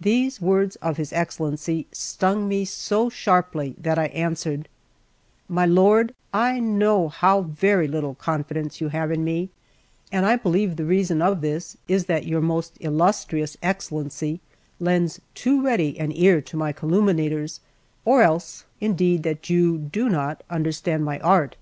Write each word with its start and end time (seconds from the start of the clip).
These 0.00 0.40
words 0.40 0.76
of 0.76 0.96
his 0.96 1.12
Excellency 1.12 1.86
stung 1.92 2.48
me 2.48 2.64
so 2.64 3.10
sharply 3.10 3.74
that 3.76 3.98
I 3.98 4.06
answered: 4.06 4.66
"My 5.46 5.66
lord, 5.66 6.14
I 6.32 6.58
know 6.58 7.10
how 7.10 7.42
very 7.42 7.86
little 7.86 8.14
confidence 8.14 8.80
you 8.80 8.88
have 8.88 9.10
in 9.10 9.24
me; 9.24 9.50
and 10.10 10.24
I 10.24 10.36
believe 10.36 10.76
the 10.76 10.86
reason 10.86 11.20
of 11.20 11.42
this 11.42 11.76
is 11.86 12.06
that 12.06 12.24
your 12.26 12.40
most 12.40 12.78
illustrious 12.80 13.58
Excellency 13.62 14.40
lends 14.80 15.20
too 15.34 15.60
ready 15.62 15.98
an 16.00 16.12
ear 16.12 16.40
to 16.40 16.56
my 16.56 16.72
calumniators, 16.72 17.60
or 18.06 18.22
else 18.22 18.64
indeed 18.80 19.22
that 19.24 19.50
you 19.50 19.76
do 19.76 20.08
not 20.08 20.42
understand 20.48 21.04
my 21.04 21.18
art." 21.20 21.56